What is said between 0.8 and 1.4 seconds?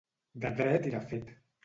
i de fet.